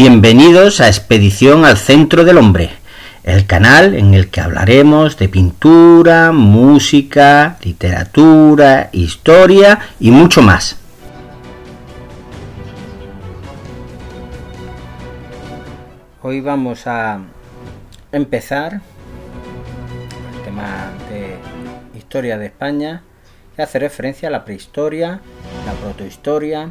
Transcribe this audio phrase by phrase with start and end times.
[0.00, 2.70] Bienvenidos a Expedición al Centro del Hombre,
[3.24, 10.78] el canal en el que hablaremos de pintura, música, literatura, historia y mucho más.
[16.22, 17.18] Hoy vamos a
[18.12, 23.02] empezar el tema de historia de España
[23.56, 25.20] que hace referencia a la prehistoria,
[25.66, 26.70] la protohistoria,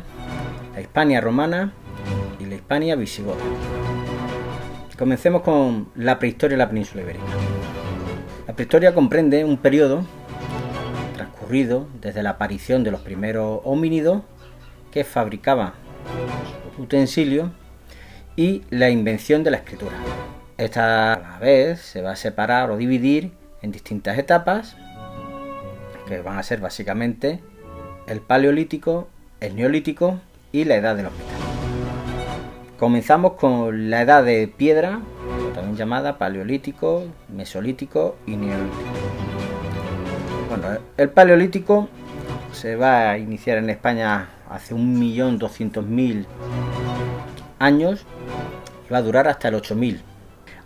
[0.73, 1.73] la Hispania romana
[2.39, 3.41] y la Hispania visigoda.
[4.97, 7.25] Comencemos con la prehistoria de la península ibérica.
[8.47, 10.05] La prehistoria comprende un periodo
[11.15, 14.23] transcurrido desde la aparición de los primeros homínidos
[14.91, 15.73] que fabricaban
[16.77, 17.49] utensilios
[18.35, 19.95] y la invención de la escritura.
[20.58, 24.75] Esta a la vez se va a separar o dividir en distintas etapas
[26.08, 27.41] que van a ser básicamente
[28.08, 30.19] el paleolítico, el neolítico
[30.52, 31.36] y la edad de los metales.
[32.80, 35.00] Comenzamos con la edad de piedra,
[35.56, 38.83] también llamada paleolítico, mesolítico y neolítico.
[40.47, 41.89] Bueno, el paleolítico
[42.52, 46.28] se va a iniciar en España hace 1.200.000
[47.58, 48.05] años
[48.88, 50.00] y va a durar hasta el 8.000.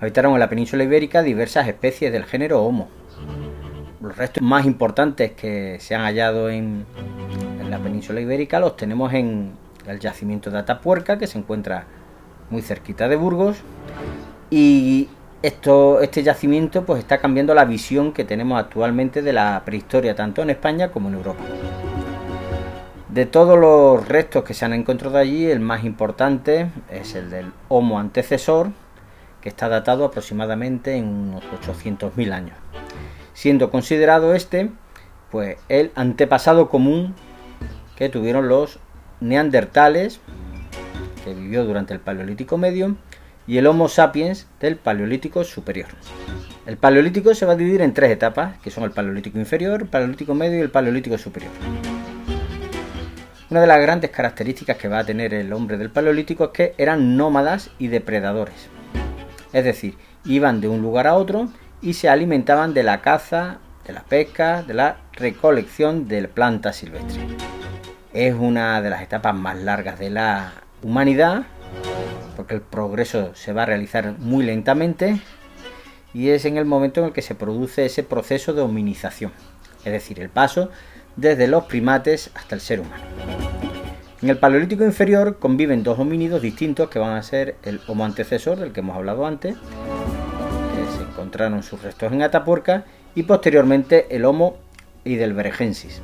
[0.01, 2.89] Habitaron en la península ibérica diversas especies del género Homo.
[4.01, 6.85] Los restos más importantes que se han hallado en,
[7.61, 9.53] en la península ibérica los tenemos en
[9.87, 11.85] el yacimiento de Atapuerca, que se encuentra
[12.51, 13.57] muy cerquita de Burgos.
[14.49, 15.09] Y
[15.41, 20.43] esto, este yacimiento pues está cambiando la visión que tenemos actualmente de la prehistoria, tanto
[20.43, 21.43] en España como en Europa.
[23.09, 27.51] De todos los restos que se han encontrado allí, el más importante es el del
[27.67, 28.69] Homo antecesor,
[29.41, 32.55] que está datado aproximadamente en unos 800.000 años,
[33.33, 34.69] siendo considerado este
[35.31, 37.15] pues el antepasado común
[37.95, 38.79] que tuvieron los
[39.21, 40.19] neandertales,
[41.23, 42.95] que vivió durante el Paleolítico Medio,
[43.47, 45.89] y el Homo sapiens del Paleolítico Superior.
[46.65, 49.87] El Paleolítico se va a dividir en tres etapas, que son el Paleolítico Inferior, el
[49.87, 51.51] Paleolítico Medio y el Paleolítico Superior.
[53.49, 56.73] Una de las grandes características que va a tener el hombre del Paleolítico es que
[56.77, 58.69] eran nómadas y depredadores.
[59.51, 61.49] Es decir, iban de un lugar a otro
[61.81, 67.19] y se alimentaban de la caza, de la pesca, de la recolección de plantas silvestres.
[68.13, 71.43] Es una de las etapas más largas de la humanidad,
[72.35, 75.19] porque el progreso se va a realizar muy lentamente
[76.13, 79.31] y es en el momento en el que se produce ese proceso de hominización,
[79.85, 80.69] es decir, el paso
[81.15, 83.03] desde los primates hasta el ser humano.
[84.21, 88.59] En el Paleolítico inferior conviven dos homínidos distintos que van a ser el Homo antecesor,
[88.59, 94.25] del que hemos hablado antes, que se encontraron sus restos en Atapuerca, y posteriormente el
[94.25, 94.57] Homo
[95.05, 96.01] heidelbergensis.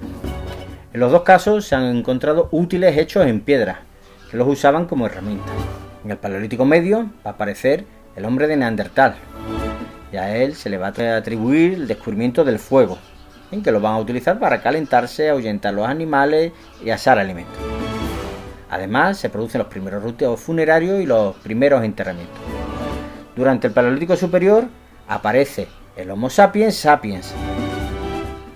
[0.93, 3.81] En los dos casos se han encontrado útiles hechos en piedra,
[4.29, 5.53] que los usaban como herramientas.
[6.03, 9.15] En el Paleolítico Medio va a aparecer el hombre de Neandertal,
[10.11, 12.97] y a él se le va a atribuir el descubrimiento del fuego,
[13.51, 16.51] en que lo van a utilizar para calentarse, ahuyentar los animales
[16.83, 17.57] y asar alimentos.
[18.69, 22.39] Además, se producen los primeros ruteos funerarios y los primeros enterramientos.
[23.35, 24.65] Durante el Paleolítico Superior
[25.07, 27.33] aparece el Homo sapiens sapiens,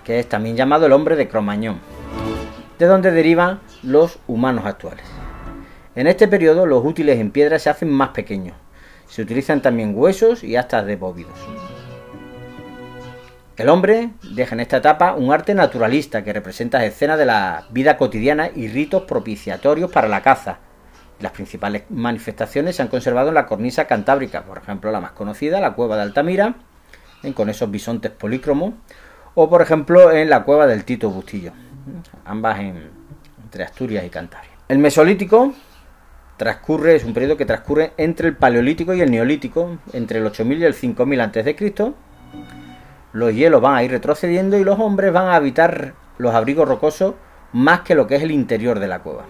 [0.03, 1.79] que es también llamado el hombre de Cromañón,
[2.77, 5.20] de donde derivan los humanos actuales.
[5.93, 8.55] En este periodo los útiles en piedra se hacen más pequeños.
[9.09, 11.38] Se utilizan también huesos y astas de bóvidos.
[13.57, 17.97] El hombre deja en esta etapa un arte naturalista que representa escenas de la vida
[17.97, 20.59] cotidiana y ritos propiciatorios para la caza.
[21.19, 25.59] Las principales manifestaciones se han conservado en la cornisa cantábrica, por ejemplo la más conocida,
[25.59, 26.55] la cueva de Altamira,
[27.35, 28.73] con esos bisontes polícromos,
[29.35, 31.51] o por ejemplo en la cueva del Tito Bustillo,
[32.23, 34.51] ambas entre Asturias y Cantabria.
[34.69, 35.53] El Mesolítico
[36.41, 40.57] transcurre, es un periodo que transcurre entre el Paleolítico y el Neolítico, entre el 8000
[40.57, 41.93] y el 5000 a.C.
[43.13, 47.13] Los hielos van a ir retrocediendo y los hombres van a habitar los abrigos rocosos
[47.53, 49.25] más que lo que es el interior de la cueva.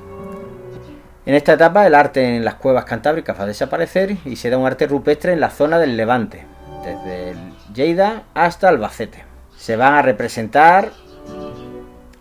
[1.25, 4.65] En esta etapa el arte en las cuevas cantábricas va a desaparecer y se un
[4.65, 6.45] arte rupestre en la zona del Levante,
[6.85, 7.35] desde
[7.73, 9.25] Lleida hasta Albacete.
[9.57, 10.91] Se van a representar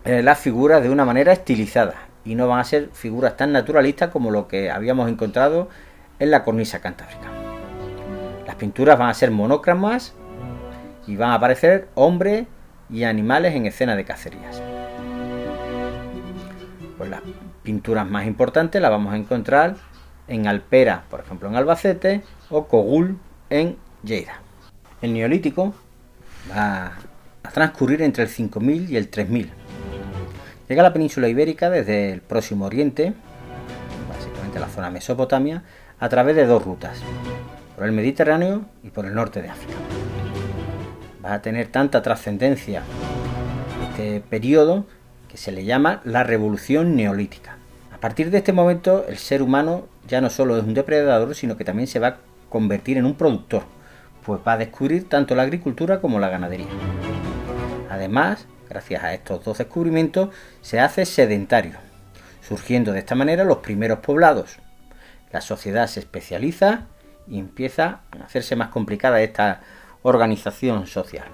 [0.03, 4.09] eh, las figuras de una manera estilizada y no van a ser figuras tan naturalistas
[4.09, 5.69] como lo que habíamos encontrado
[6.19, 7.29] en la cornisa cantábrica.
[8.45, 10.13] Las pinturas van a ser monócramas
[11.07, 12.45] y van a aparecer hombres
[12.89, 14.61] y animales en escenas de cacerías.
[16.97, 17.21] Pues las
[17.63, 19.75] pinturas más importantes las vamos a encontrar
[20.27, 23.17] en Alpera, por ejemplo en Albacete, o Cogul
[23.49, 24.41] en Lleida.
[25.01, 25.73] El neolítico
[26.49, 26.93] va
[27.43, 29.51] a transcurrir entre el 5000 y el 3000.
[30.71, 33.11] Llega a la península ibérica desde el próximo oriente,
[34.07, 35.63] básicamente la zona Mesopotamia,
[35.99, 36.97] a través de dos rutas,
[37.75, 39.73] por el Mediterráneo y por el norte de África.
[41.25, 42.83] Va a tener tanta trascendencia
[43.89, 44.85] este periodo
[45.27, 47.57] que se le llama la revolución neolítica.
[47.93, 51.57] A partir de este momento el ser humano ya no solo es un depredador, sino
[51.57, 52.17] que también se va a
[52.47, 53.63] convertir en un productor,
[54.25, 56.67] pues va a descubrir tanto la agricultura como la ganadería.
[57.89, 60.29] Además, gracias a estos dos descubrimientos,
[60.61, 61.77] se hace sedentario,
[62.41, 64.59] surgiendo de esta manera los primeros poblados.
[65.31, 66.85] La sociedad se especializa
[67.27, 69.59] y empieza a hacerse más complicada esta
[70.03, 71.25] organización social.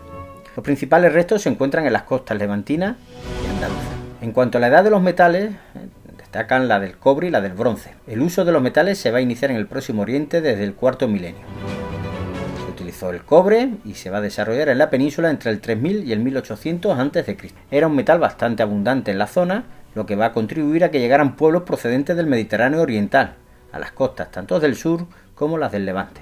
[0.55, 2.95] Los principales restos se encuentran en las costas levantinas
[3.43, 3.85] y andaluzas.
[4.21, 5.51] En cuanto a la edad de los metales,
[6.17, 7.93] destacan la del cobre y la del bronce.
[8.07, 10.73] El uso de los metales se va a iniciar en el próximo Oriente desde el
[10.73, 11.45] cuarto milenio.
[12.87, 16.19] El cobre y se va a desarrollar en la península entre el 3000 y el
[16.19, 17.37] 1800 a.C.
[17.69, 20.99] Era un metal bastante abundante en la zona, lo que va a contribuir a que
[20.99, 23.35] llegaran pueblos procedentes del Mediterráneo oriental,
[23.73, 25.05] a las costas tanto del sur
[25.35, 26.21] como las del Levante.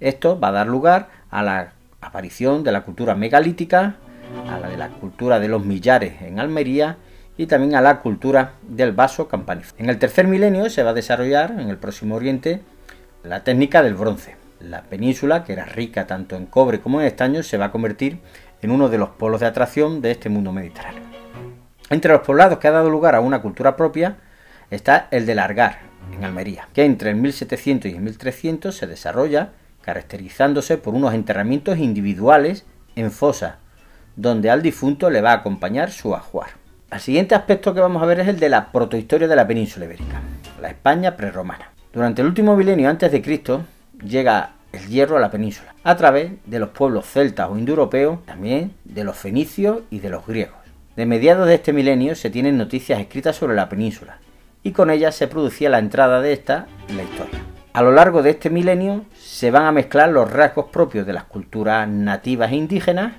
[0.00, 1.72] Esto va a dar lugar a la
[2.02, 3.96] aparición de la cultura megalítica,
[4.46, 6.98] a la de la cultura de los millares en Almería
[7.38, 9.82] y también a la cultura del vaso campaniforme.
[9.82, 12.60] En el tercer milenio se va a desarrollar en el próximo Oriente
[13.22, 14.43] la técnica del bronce.
[14.64, 18.20] La península, que era rica tanto en cobre como en estaño, se va a convertir
[18.62, 21.02] en uno de los polos de atracción de este mundo mediterráneo.
[21.90, 24.16] Entre los poblados que ha dado lugar a una cultura propia
[24.70, 25.80] está el de Largar,
[26.14, 29.50] en Almería, que entre el 1700 y el 1300 se desarrolla
[29.82, 32.64] caracterizándose por unos enterramientos individuales
[32.96, 33.58] en fosa,
[34.16, 36.50] donde al difunto le va a acompañar su ajuar.
[36.90, 39.84] El siguiente aspecto que vamos a ver es el de la protohistoria de la península
[39.84, 40.22] ibérica,
[40.58, 41.70] la España prerromana.
[41.92, 43.66] Durante el último milenio antes de Cristo
[44.04, 48.74] llega el hierro a la península, a través de los pueblos celtas o indoeuropeos, también
[48.84, 50.56] de los fenicios y de los griegos.
[50.96, 54.18] De mediados de este milenio se tienen noticias escritas sobre la península,
[54.62, 57.40] y con ellas se producía la entrada de esta en la historia.
[57.72, 61.24] A lo largo de este milenio se van a mezclar los rasgos propios de las
[61.24, 63.14] culturas nativas e indígenas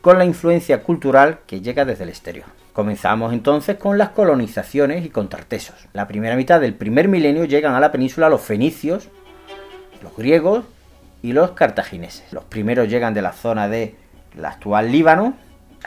[0.00, 2.46] con la influencia cultural que llega desde el exterior.
[2.72, 5.76] Comenzamos entonces con las colonizaciones y con Tartesos.
[5.92, 9.08] La primera mitad del primer milenio llegan a la península los fenicios,
[10.02, 10.64] los griegos
[11.22, 12.32] y los cartagineses.
[12.32, 13.96] Los primeros llegan de la zona de
[14.36, 15.34] la actual Líbano,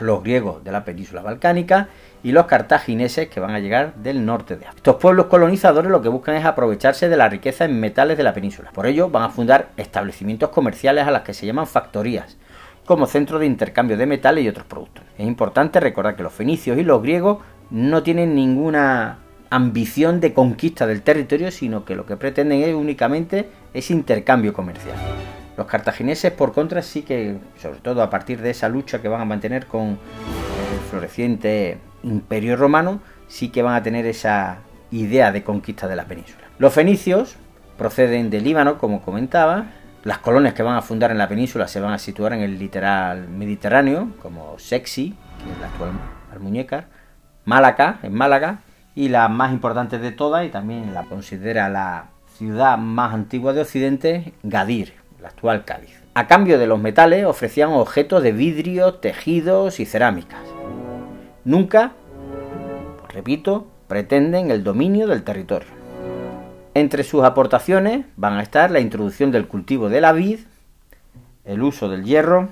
[0.00, 1.88] los griegos de la península balcánica
[2.22, 4.78] y los cartagineses que van a llegar del norte de África.
[4.78, 8.32] Estos pueblos colonizadores lo que buscan es aprovecharse de la riqueza en metales de la
[8.32, 8.70] península.
[8.72, 12.36] Por ello van a fundar establecimientos comerciales a las que se llaman factorías,
[12.84, 15.04] como centro de intercambio de metales y otros productos.
[15.18, 17.38] Es importante recordar que los fenicios y los griegos
[17.70, 19.18] no tienen ninguna
[19.54, 24.96] ambición de conquista del territorio, sino que lo que pretenden es únicamente ese intercambio comercial.
[25.56, 29.20] Los cartagineses, por contra, sí que, sobre todo a partir de esa lucha que van
[29.20, 34.58] a mantener con el floreciente imperio romano, sí que van a tener esa
[34.90, 36.44] idea de conquista de la península.
[36.58, 37.36] Los fenicios
[37.78, 39.66] proceden del Líbano, como comentaba,
[40.02, 42.58] las colonias que van a fundar en la península se van a situar en el
[42.58, 45.92] literal mediterráneo, como Sexy, que es la actual
[46.32, 46.88] Almuñécar,
[47.44, 48.58] Málaga, en Málaga,
[48.94, 53.62] y la más importante de todas, y también la considera la ciudad más antigua de
[53.62, 56.00] Occidente, Gadir, la actual Cádiz.
[56.14, 60.40] A cambio de los metales ofrecían objetos de vidrio, tejidos y cerámicas.
[61.44, 61.92] Nunca,
[63.08, 65.68] repito, pretenden el dominio del territorio.
[66.74, 70.40] Entre sus aportaciones van a estar la introducción del cultivo de la vid,
[71.44, 72.48] el uso del hierro,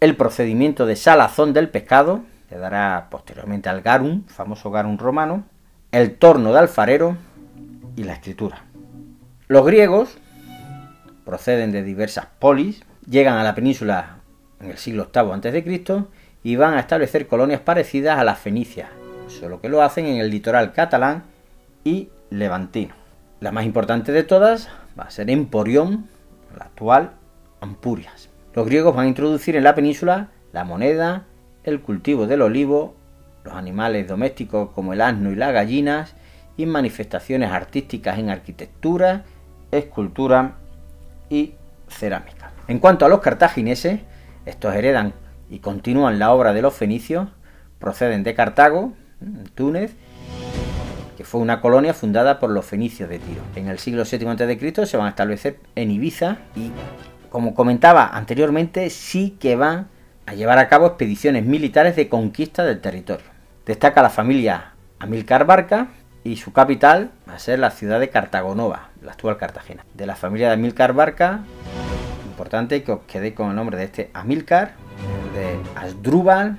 [0.00, 5.44] el procedimiento de salazón del pescado, que dará posteriormente al garum, famoso garum romano,
[5.92, 7.18] el torno de alfarero
[7.96, 8.64] y la escritura.
[9.46, 10.16] Los griegos
[11.26, 14.16] proceden de diversas polis, llegan a la península
[14.60, 16.04] en el siglo VIII a.C.
[16.42, 18.88] y van a establecer colonias parecidas a las fenicias,
[19.28, 21.24] solo que lo hacen en el litoral catalán
[21.84, 22.94] y levantino.
[23.40, 26.08] La más importante de todas va a ser Emporión,
[26.56, 27.12] la actual
[27.60, 28.30] Ampurias.
[28.54, 31.24] Los griegos van a introducir en la península la moneda,
[31.64, 32.94] el cultivo del olivo,
[33.44, 36.14] los animales domésticos como el asno y las gallinas
[36.56, 39.24] y manifestaciones artísticas en arquitectura,
[39.70, 40.56] escultura
[41.28, 41.54] y
[41.88, 42.52] cerámica.
[42.68, 44.00] En cuanto a los cartagineses,
[44.46, 45.14] estos heredan
[45.50, 47.28] y continúan la obra de los fenicios,
[47.78, 48.92] proceden de Cartago,
[49.54, 49.94] Túnez
[51.16, 53.42] que fue una colonia fundada por los fenicios de Tiro.
[53.54, 54.86] En el siglo VII a.C.
[54.86, 56.70] se van a establecer en Ibiza y,
[57.28, 59.88] como comentaba anteriormente, sí que van
[60.26, 63.31] a llevar a cabo expediciones militares de conquista del territorio.
[63.64, 65.86] Destaca la familia Amílcar Barca
[66.24, 69.84] y su capital va a ser la ciudad de Cartagonova, la actual Cartagena.
[69.94, 71.44] De la familia de Amílcar Barca,
[72.26, 76.58] importante que os quedéis con el nombre de este Amílcar, el de Asdrúbal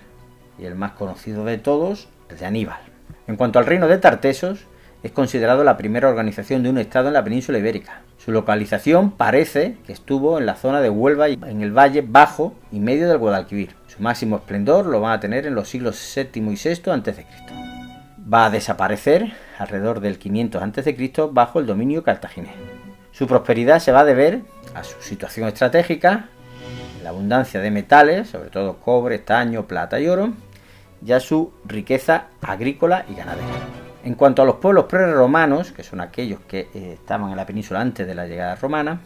[0.58, 2.80] y el más conocido de todos, el de Aníbal.
[3.28, 4.66] En cuanto al reino de Tartesos,
[5.04, 8.04] es considerado la primera organización de un Estado en la península ibérica.
[8.18, 12.80] Su localización parece que estuvo en la zona de Huelva en el valle bajo y
[12.80, 13.76] medio del Guadalquivir.
[13.96, 17.28] Su máximo esplendor lo van a tener en los siglos VII y VI a.C.
[18.34, 21.12] Va a desaparecer alrededor del 500 a.C.
[21.32, 22.56] bajo el dominio cartaginés.
[23.12, 24.42] Su prosperidad se va a deber
[24.74, 26.30] a su situación estratégica,
[27.04, 30.34] la abundancia de metales, sobre todo cobre, estaño, plata y oro,
[31.06, 33.48] y a su riqueza agrícola y ganadera.
[34.04, 37.80] En cuanto a los pueblos prerromanos, que son aquellos que eh, estaban en la península
[37.80, 39.02] antes de la llegada romana,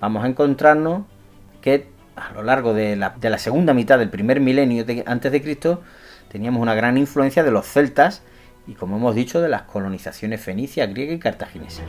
[0.00, 1.02] vamos a encontrarnos
[1.60, 5.82] que a lo largo de la, segunda mitad del primer milenio antes de Cristo
[6.30, 8.22] teníamos una gran influencia de los celtas
[8.66, 11.82] y como hemos dicho de las colonizaciones fenicia, griega y cartaginesa.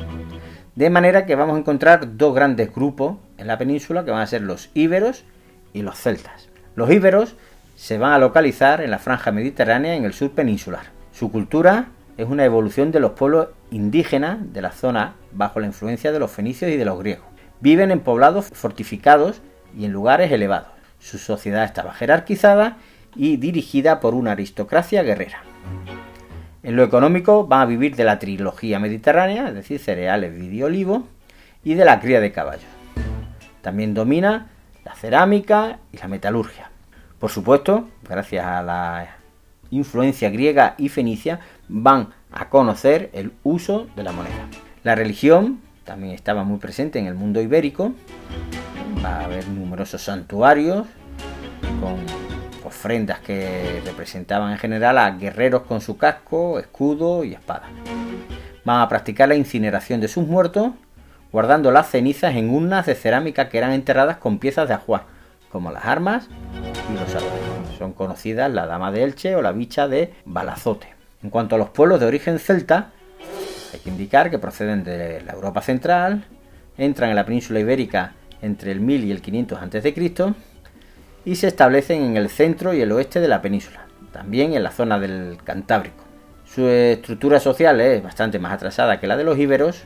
[0.76, 4.28] De manera que vamos a encontrar dos grandes grupos en la península que van a
[4.28, 5.26] ser los íberos
[5.74, 6.48] y los celtas.
[6.76, 7.36] Los íberos
[7.76, 10.86] se van a localizar en la franja mediterránea en el sur peninsular.
[11.12, 16.12] Su cultura es una evolución de los pueblos indígenas de la zona bajo la influencia
[16.12, 17.26] de los fenicios y de los griegos.
[17.62, 19.42] Viven en poblados fortificados
[19.78, 20.70] y en lugares elevados.
[21.00, 22.78] Su sociedad estaba jerarquizada
[23.16, 25.44] y dirigida por una aristocracia guerrera.
[26.62, 30.64] En lo económico van a vivir de la trilogía mediterránea, es decir, cereales, vino y
[30.64, 31.08] olivo,
[31.64, 32.70] y de la cría de caballos.
[33.62, 34.50] También domina
[34.84, 36.70] la cerámica y la metalurgia.
[37.20, 39.16] Por supuesto, gracias a la
[39.72, 44.48] influencia griega y fenicia, van a conocer el uso de la moneda.
[44.84, 47.94] La religión también estaba muy presente en el mundo ibérico.
[49.04, 50.86] Va a haber numerosos santuarios
[51.80, 51.98] con
[52.66, 57.64] ofrendas que representaban en general a guerreros con su casco, escudo y espada.
[58.66, 60.72] Van a practicar la incineración de sus muertos,
[61.32, 65.04] guardando las cenizas en urnas de cerámica que eran enterradas con piezas de ajuar,
[65.50, 66.28] como las armas
[66.92, 67.78] y los adornos.
[67.78, 70.94] Son conocidas la dama de Elche o la bicha de Balazote.
[71.24, 72.92] En cuanto a los pueblos de origen celta,
[73.74, 76.26] hay que indicar que proceden de la Europa central,
[76.78, 80.34] entran en la península ibérica entre el 1000 y el 500 a.C.
[81.26, 84.72] y se establecen en el centro y el oeste de la península, también en la
[84.72, 86.04] zona del Cantábrico.
[86.46, 89.84] Su estructura social es bastante más atrasada que la de los íberos,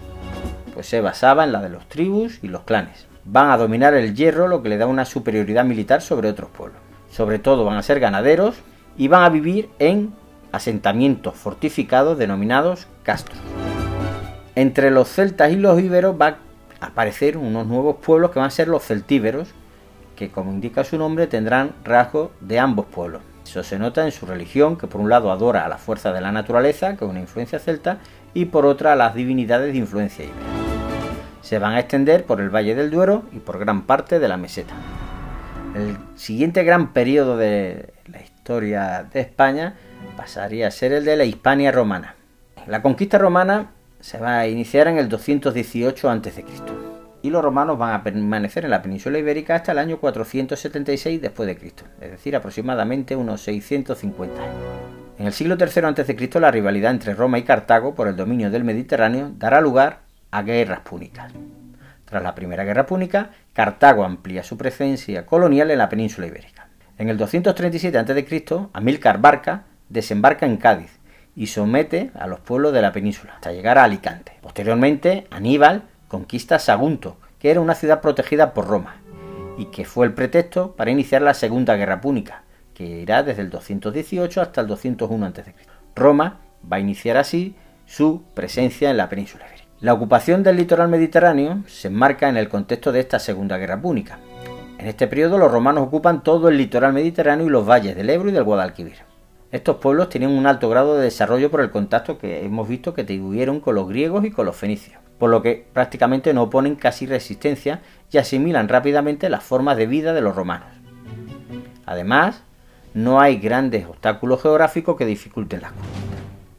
[0.74, 3.06] pues se basaba en la de los tribus y los clanes.
[3.26, 6.80] Van a dominar el hierro, lo que le da una superioridad militar sobre otros pueblos.
[7.12, 8.56] Sobre todo van a ser ganaderos
[8.98, 10.14] y van a vivir en
[10.52, 13.38] asentamientos fortificados denominados castros.
[14.56, 16.38] Entre los celtas y los íberos va
[16.88, 19.50] aparecer unos nuevos pueblos que van a ser los celtíberos,
[20.16, 23.22] que como indica su nombre tendrán rasgos de ambos pueblos.
[23.46, 26.22] Eso se nota en su religión, que por un lado adora a la fuerza de
[26.22, 28.00] la naturaleza, que es una influencia celta,
[28.34, 30.40] y por otra a las divinidades de influencia íbera.
[31.42, 34.38] Se van a extender por el Valle del Duero y por gran parte de la
[34.38, 34.74] meseta.
[35.76, 39.76] El siguiente gran periodo de la historia de España
[40.16, 42.16] pasaría a ser el de la Hispania romana.
[42.68, 43.72] La conquista romana
[44.04, 46.44] se va a iniciar en el 218 a.C.
[47.22, 51.48] y los romanos van a permanecer en la península ibérica hasta el año 476 después
[51.48, 54.56] de Cristo, es decir, aproximadamente unos 650 años.
[55.18, 56.40] En el siglo III a.C.
[56.42, 60.82] la rivalidad entre Roma y Cartago por el dominio del Mediterráneo dará lugar a guerras
[60.82, 61.32] púnicas.
[62.04, 66.68] Tras la Primera Guerra Púnica, Cartago amplía su presencia colonial en la península ibérica.
[66.98, 71.00] En el 237 a.C., Amílcar Barca desembarca en Cádiz
[71.36, 74.34] y somete a los pueblos de la península hasta llegar a Alicante.
[74.42, 78.98] Posteriormente, Aníbal conquista Sagunto, que era una ciudad protegida por Roma,
[79.58, 83.50] y que fue el pretexto para iniciar la Segunda Guerra Púnica, que irá desde el
[83.50, 85.56] 218 hasta el 201 a.C.
[85.96, 86.40] Roma
[86.72, 89.68] va a iniciar así su presencia en la península ibérica.
[89.80, 94.20] La ocupación del litoral mediterráneo se enmarca en el contexto de esta Segunda Guerra Púnica.
[94.78, 98.30] En este periodo los romanos ocupan todo el litoral mediterráneo y los valles del Ebro
[98.30, 99.13] y del Guadalquivir.
[99.54, 103.04] Estos pueblos tienen un alto grado de desarrollo por el contacto que hemos visto que
[103.04, 107.06] tuvieron con los griegos y con los fenicios, por lo que prácticamente no oponen casi
[107.06, 107.80] resistencia
[108.12, 110.70] y asimilan rápidamente las formas de vida de los romanos.
[111.86, 112.42] Además,
[112.96, 115.88] no hay grandes obstáculos geográficos que dificulten las cosas.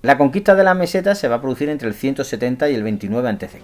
[0.02, 3.28] La conquista de la meseta se va a producir entre el 170 y el 29
[3.28, 3.60] a.C.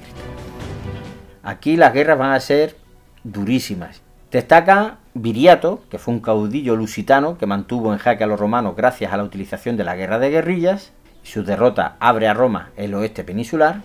[1.45, 2.75] Aquí las guerras van a ser
[3.23, 8.77] durísimas Destaca Viriato, que fue un caudillo lusitano que mantuvo en jaque a los romanos
[8.77, 10.93] gracias a la utilización de la guerra de guerrillas,
[11.25, 13.81] y su derrota abre a Roma el oeste peninsular.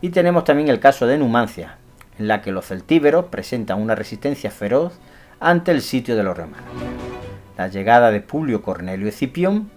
[0.00, 1.78] Y tenemos también el caso de Numancia,
[2.20, 5.00] en la que los celtíberos presentan una resistencia feroz
[5.40, 6.70] ante el sitio de los romanos.
[7.56, 9.70] La llegada de Publio Cornelio Escipión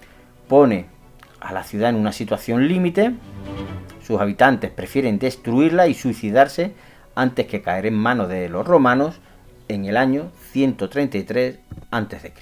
[0.48, 0.86] pone
[1.40, 3.14] a la ciudad en una situación límite,
[4.06, 6.74] sus habitantes prefieren destruirla y suicidarse
[7.16, 9.20] antes que caer en manos de los romanos
[9.68, 11.60] en el año 133
[11.92, 12.34] a.C.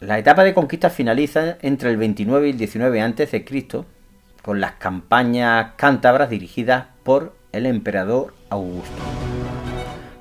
[0.00, 3.44] La etapa de conquista finaliza entre el 29 y el 19 a.C.,
[4.42, 9.02] con las campañas cántabras dirigidas por el emperador Augusto.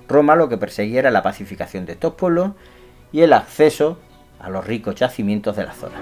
[0.10, 2.52] Roma lo que perseguía era la pacificación de estos pueblos
[3.14, 4.00] y el acceso
[4.40, 6.02] a los ricos yacimientos de la zona.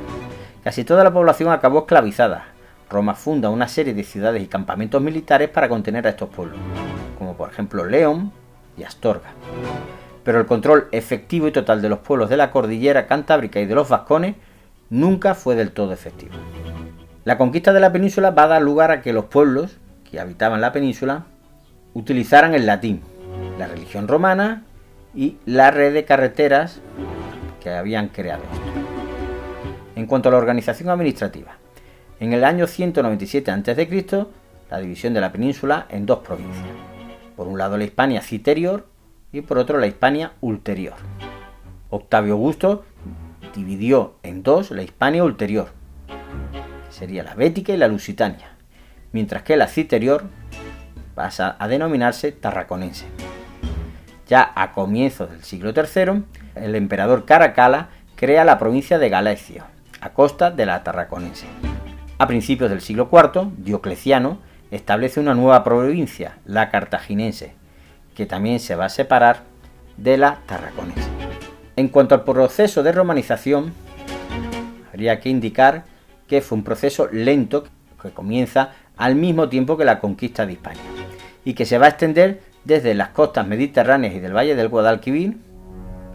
[0.63, 2.47] Casi toda la población acabó esclavizada.
[2.89, 6.59] Roma funda una serie de ciudades y campamentos militares para contener a estos pueblos,
[7.19, 8.31] como por ejemplo León
[8.75, 9.33] y Astorga.
[10.27, 13.73] Pero el control efectivo y total de los pueblos de la cordillera cantábrica y de
[13.73, 14.35] los vascones
[14.89, 16.33] nunca fue del todo efectivo.
[17.23, 20.59] La conquista de la península va a dar lugar a que los pueblos que habitaban
[20.59, 21.27] la península
[21.93, 23.03] utilizaran el latín,
[23.57, 24.65] la religión romana
[25.15, 26.81] y la red de carreteras
[27.63, 28.43] que habían creado
[29.95, 31.55] En cuanto a la organización administrativa,
[32.19, 34.25] en el año 197 a.C.,
[34.69, 36.67] la división de la península en dos provincias.
[37.37, 38.96] Por un lado la Hispania citerior
[39.31, 40.95] y por otro la Hispania ulterior.
[41.89, 42.85] Octavio Augusto
[43.55, 45.69] dividió en dos la Hispania ulterior,
[46.07, 48.57] que sería la Bética y la Lusitania,
[49.11, 50.23] mientras que la citerior
[51.15, 53.05] pasa a denominarse tarraconense.
[54.27, 56.23] Ya a comienzos del siglo III,
[56.55, 59.67] el emperador Caracalla crea la provincia de Galacia,
[60.01, 61.47] a costa de la tarraconense.
[62.17, 64.39] A principios del siglo IV, Diocleciano
[64.71, 67.55] establece una nueva provincia, la cartaginense,
[68.17, 69.43] que también se va a separar
[69.95, 71.07] de la tarraconense.
[71.75, 73.71] En cuanto al proceso de romanización,
[74.91, 75.85] habría que indicar
[76.27, 77.65] que fue un proceso lento
[78.01, 80.81] que comienza al mismo tiempo que la conquista de Hispania
[81.45, 85.37] y que se va a extender desde las costas mediterráneas y del valle del Guadalquivir,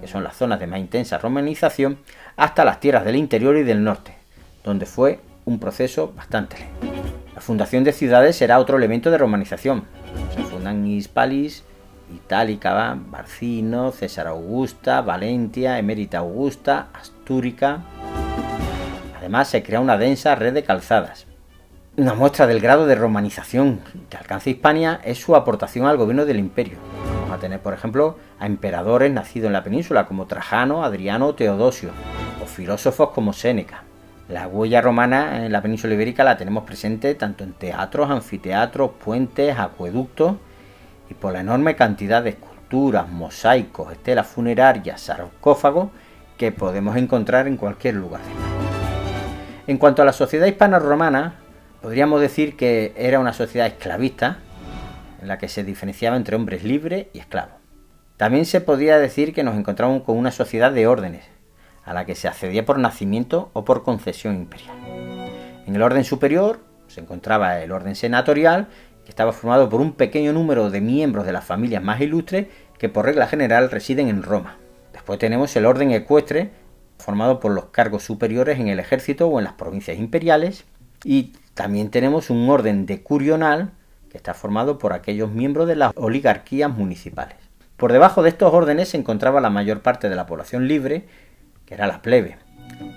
[0.00, 1.98] que son las zonas de más intensa romanización,
[2.36, 4.16] hasta las tierras del interior y del norte,
[4.64, 7.00] donde fue un proceso bastante lento.
[7.32, 9.84] La fundación de ciudades será otro elemento de romanización.
[10.34, 11.62] Se fundan Hispalis,
[12.14, 17.80] Itálica, Barcino, César Augusta, Valentia, Emérita Augusta, Astúrica.
[19.18, 21.26] Además se crea una densa red de calzadas,
[21.94, 26.38] una muestra del grado de romanización que alcanza Hispania es su aportación al gobierno del
[26.38, 26.78] imperio.
[27.20, 31.34] Vamos a tener, por ejemplo, a emperadores nacidos en la península como Trajano, Adriano o
[31.34, 31.90] Teodosio,
[32.42, 33.84] o filósofos como Séneca.
[34.28, 39.58] La huella romana en la península ibérica la tenemos presente tanto en teatros, anfiteatros, puentes,
[39.58, 40.36] acueductos
[41.12, 45.90] y por la enorme cantidad de esculturas, mosaicos, estelas funerarias, sarcófagos
[46.36, 48.22] que podemos encontrar en cualquier lugar.
[49.66, 51.36] En cuanto a la sociedad hispano-romana,
[51.82, 54.38] Podríamos decir que era una sociedad esclavista
[55.20, 57.56] en la que se diferenciaba entre hombres libres y esclavos.
[58.16, 61.24] También se podría decir que nos encontramos con una sociedad de órdenes,
[61.84, 64.76] a la que se accedía por nacimiento o por concesión imperial.
[65.66, 68.68] En el orden superior se encontraba el orden senatorial,
[69.10, 72.46] estaba formado por un pequeño número de miembros de las familias más ilustres
[72.78, 74.56] que por regla general residen en Roma.
[74.92, 76.50] Después tenemos el orden ecuestre,
[76.98, 80.64] formado por los cargos superiores en el ejército o en las provincias imperiales,
[81.04, 83.72] y también tenemos un orden decurional
[84.10, 87.36] que está formado por aquellos miembros de las oligarquías municipales.
[87.76, 91.06] Por debajo de estos órdenes se encontraba la mayor parte de la población libre,
[91.66, 92.36] que era la plebe.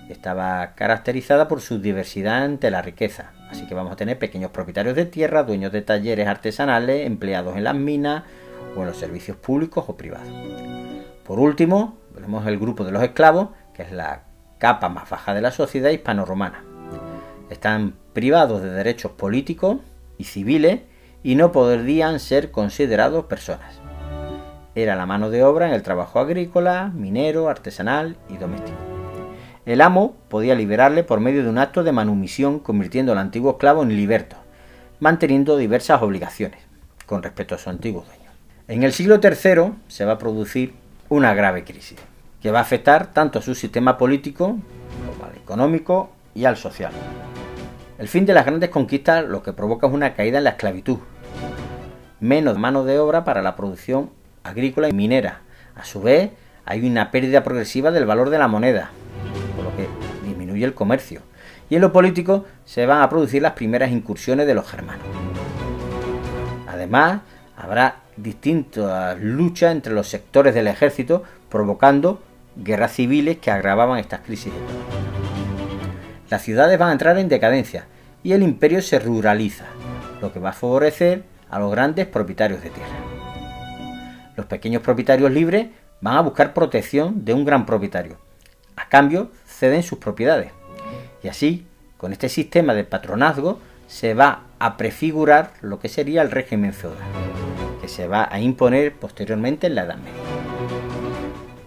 [0.09, 4.95] Estaba caracterizada por su diversidad ante la riqueza, así que vamos a tener pequeños propietarios
[4.95, 8.23] de tierra, dueños de talleres artesanales, empleados en las minas
[8.75, 10.27] o en los servicios públicos o privados.
[11.25, 14.23] Por último, tenemos el grupo de los esclavos, que es la
[14.59, 16.63] capa más baja de la sociedad hispano-romana.
[17.49, 19.77] Están privados de derechos políticos
[20.17, 20.81] y civiles
[21.23, 23.79] y no podrían ser considerados personas.
[24.75, 28.94] Era la mano de obra en el trabajo agrícola, minero, artesanal y doméstico.
[29.65, 33.81] El amo podía liberarle por medio de un acto de manumisión convirtiendo al antiguo esclavo
[33.81, 34.35] en liberto,
[34.99, 36.59] manteniendo diversas obligaciones
[37.07, 38.29] con respecto a su antiguo dueño.
[38.67, 40.73] En el siglo III se va a producir
[41.09, 41.97] una grave crisis
[42.43, 44.57] que va a afectar tanto a su sistema político
[45.07, 46.91] como al económico y al social.
[47.97, 50.99] El fin de las grandes conquistas lo que provoca es una caída en la esclavitud,
[52.19, 54.11] menos mano de obra para la producción
[54.43, 55.41] agrícola y minera.
[55.75, 56.29] A su vez,
[56.65, 58.91] hay una pérdida progresiva del valor de la moneda,
[60.55, 61.21] disminuye el comercio.
[61.69, 65.05] Y en lo político se van a producir las primeras incursiones de los germanos.
[66.67, 67.21] Además,
[67.57, 72.21] habrá distintas luchas entre los sectores del ejército, provocando
[72.55, 74.53] guerras civiles que agravaban estas crisis
[76.29, 77.85] las ciudades van a entrar en decadencia
[78.23, 79.65] y el imperio se ruraliza,
[80.21, 82.97] lo que va a favorecer a los grandes propietarios de tierra.
[84.35, 85.67] Los pequeños propietarios libres
[86.01, 88.17] van a buscar protección de un gran propietario.
[88.75, 90.51] A cambio, ceden sus propiedades.
[91.23, 91.65] Y así,
[91.97, 96.97] con este sistema de patronazgo, se va a prefigurar lo que sería el régimen feudal,
[97.81, 100.45] que se va a imponer posteriormente en la Edad Media.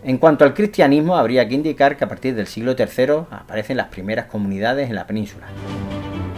[0.05, 3.89] En cuanto al cristianismo, habría que indicar que a partir del siglo III aparecen las
[3.89, 5.47] primeras comunidades en la península.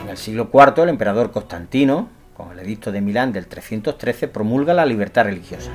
[0.02, 4.74] En el siglo IV el emperador Constantino, con el edicto de Milán del 313, promulga
[4.74, 5.70] la libertad religiosa.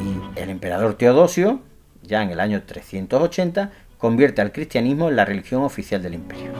[0.00, 1.60] Y el emperador Teodosio,
[2.02, 3.70] ya en el año 380,
[4.02, 6.50] convierte al cristianismo en la religión oficial del imperio.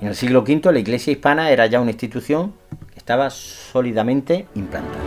[0.00, 2.52] En el siglo V la iglesia hispana era ya una institución
[2.92, 5.04] que estaba sólidamente implantada.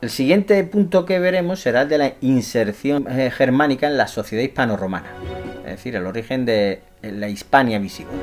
[0.00, 4.44] El siguiente punto que veremos será el de la inserción eh, germánica en la sociedad
[4.44, 5.08] hispano-romana,
[5.64, 8.14] es decir, el origen de la Hispania visigoda.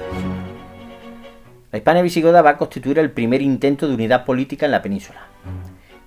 [1.74, 5.28] La Hispania visigoda va a constituir el primer intento de unidad política en la península.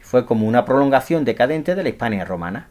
[0.01, 2.69] Fue como una prolongación decadente de la Hispania romana,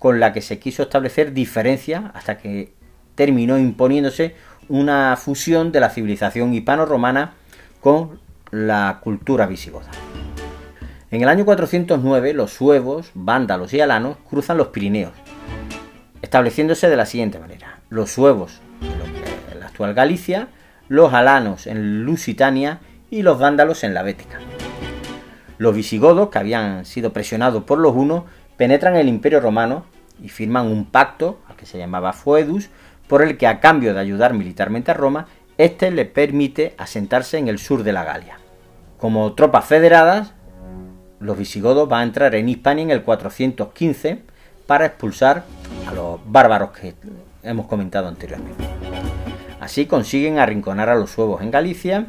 [0.00, 2.72] con la que se quiso establecer diferencia hasta que
[3.14, 4.34] terminó imponiéndose
[4.68, 7.34] una fusión de la civilización hispano-romana
[7.80, 8.18] con
[8.50, 9.90] la cultura visigoda.
[11.10, 15.12] En el año 409 los suevos, vándalos y alanos cruzan los Pirineos,
[16.22, 17.80] estableciéndose de la siguiente manera.
[17.90, 18.60] Los suevos
[19.52, 20.48] en la actual Galicia,
[20.88, 24.38] los alanos en Lusitania y los vándalos en la Bética.
[25.58, 28.24] Los visigodos, que habían sido presionados por los hunos,
[28.60, 29.84] penetran el imperio romano
[30.22, 32.68] y firman un pacto, al que se llamaba Foedus,
[33.08, 37.48] por el que a cambio de ayudar militarmente a Roma, éste le permite asentarse en
[37.48, 38.38] el sur de la Galia.
[38.98, 40.34] Como tropas federadas,
[41.20, 44.24] los visigodos van a entrar en Hispania en el 415
[44.66, 45.44] para expulsar
[45.88, 46.94] a los bárbaros que
[47.42, 48.62] hemos comentado anteriormente.
[49.58, 52.08] Así consiguen arrinconar a los suevos en Galicia,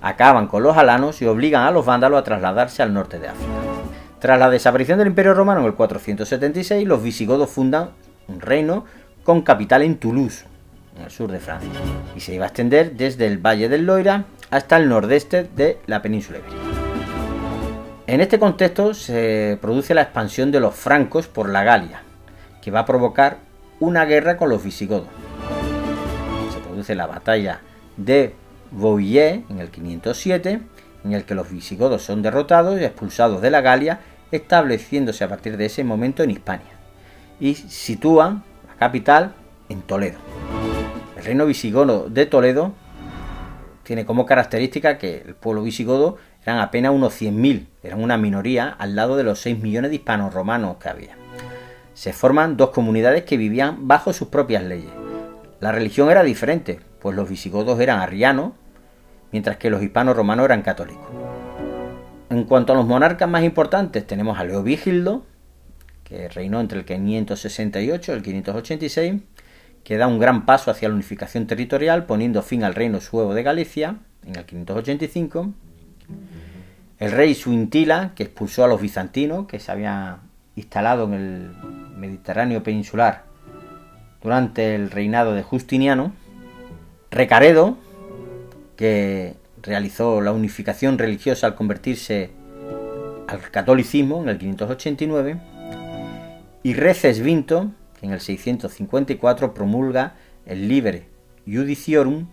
[0.00, 3.73] acaban con los alanos y obligan a los vándalos a trasladarse al norte de África.
[4.24, 7.90] Tras la desaparición del Imperio Romano en el 476, los visigodos fundan
[8.26, 8.86] un reino
[9.22, 10.46] con capital en Toulouse,
[10.96, 11.68] en el sur de Francia,
[12.16, 16.00] y se iba a extender desde el Valle del Loira hasta el nordeste de la
[16.00, 16.56] península ibérica.
[18.06, 22.00] En este contexto se produce la expansión de los francos por la Galia,
[22.62, 23.40] que va a provocar
[23.78, 25.08] una guerra con los visigodos.
[26.50, 27.60] Se produce la batalla
[27.98, 28.34] de
[28.70, 30.62] Bouillé en el 507,
[31.04, 34.00] en el que los visigodos son derrotados y expulsados de la Galia,
[34.36, 36.72] estableciéndose a partir de ese momento en Hispania,
[37.40, 39.34] y sitúan la capital
[39.68, 40.18] en Toledo.
[41.16, 42.72] El reino visigodo de Toledo
[43.82, 48.96] tiene como característica que el pueblo visigodo eran apenas unos 100.000, eran una minoría al
[48.96, 51.16] lado de los 6 millones de hispanos romanos que había.
[51.94, 54.90] Se forman dos comunidades que vivían bajo sus propias leyes.
[55.60, 58.52] La religión era diferente, pues los visigodos eran arrianos,
[59.32, 61.23] mientras que los hispanos romanos eran católicos.
[62.34, 65.24] En cuanto a los monarcas más importantes, tenemos a Leovigildo,
[66.02, 69.22] que reinó entre el 568 y el 586,
[69.84, 73.44] que da un gran paso hacia la unificación territorial, poniendo fin al reino suevo de
[73.44, 75.54] Galicia en el 585
[76.98, 80.18] el rey Suintila, que expulsó a los bizantinos, que se habían
[80.56, 81.50] instalado en el
[81.96, 83.26] Mediterráneo peninsular
[84.22, 86.12] durante el reinado de Justiniano.
[87.12, 87.78] Recaredo,
[88.76, 92.30] que realizó la unificación religiosa al convertirse
[93.26, 95.38] al catolicismo en el 589.
[96.62, 100.14] Y Reces Vinto, que en el 654 promulga
[100.46, 101.08] el Libre
[101.46, 102.26] Judiciorum,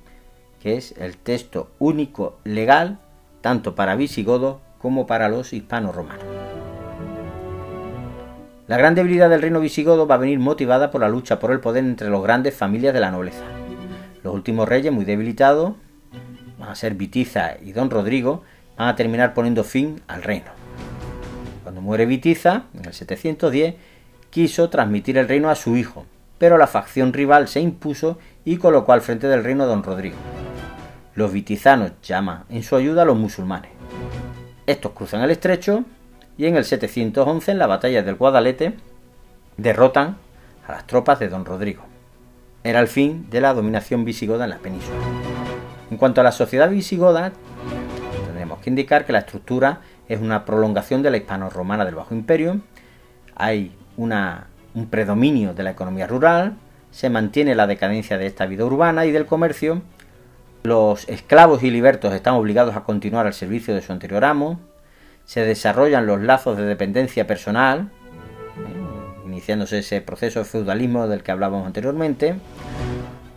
[0.62, 3.00] que es el texto único legal
[3.42, 6.24] tanto para visigodos como para los hispanos romanos.
[8.68, 11.60] La gran debilidad del reino visigodo va a venir motivada por la lucha por el
[11.60, 13.44] poder entre las grandes familias de la nobleza.
[14.24, 15.74] Los últimos reyes, muy debilitados,
[16.62, 18.44] van a ser Vitiza y Don Rodrigo,
[18.78, 20.52] van a terminar poniendo fin al reino.
[21.64, 23.76] Cuando muere Vitiza, en el 710,
[24.30, 26.06] quiso transmitir el reino a su hijo,
[26.38, 30.16] pero la facción rival se impuso y colocó al frente del reino Don Rodrigo.
[31.16, 33.72] Los vitizanos llaman en su ayuda a los musulmanes.
[34.68, 35.84] Estos cruzan el estrecho
[36.38, 38.76] y en el 711, en la batalla del Guadalete,
[39.58, 40.18] derrotan
[40.68, 41.84] a las tropas de don Rodrigo.
[42.64, 45.31] Era el fin de la dominación visigoda en la península.
[45.92, 47.34] En cuanto a la sociedad visigoda,
[48.26, 52.62] tendremos que indicar que la estructura es una prolongación de la hispano-romana del Bajo Imperio.
[53.36, 56.56] Hay una, un predominio de la economía rural,
[56.90, 59.82] se mantiene la decadencia de esta vida urbana y del comercio
[60.64, 64.60] los esclavos y libertos están obligados a continuar al servicio de su anterior amo.
[65.26, 67.90] Se desarrollan los lazos de dependencia personal,
[68.58, 69.26] ¿eh?
[69.26, 72.36] iniciándose ese proceso de feudalismo del que hablábamos anteriormente.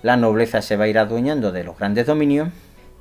[0.05, 2.51] La nobleza se va a ir adueñando de los grandes dominios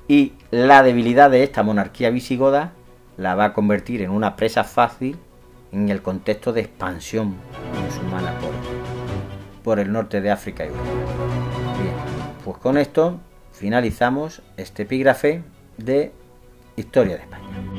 [0.08, 2.72] y la debilidad de esta monarquía visigoda
[3.18, 5.18] la va a convertir en una presa fácil
[5.74, 7.36] en el contexto de expansión
[7.84, 8.54] musulmana por,
[9.66, 10.90] por el norte de África y Europa.
[11.82, 11.94] Bien,
[12.46, 13.20] pues con esto
[13.52, 15.44] finalizamos este epígrafe
[15.78, 16.14] de
[16.78, 17.73] Historia de España.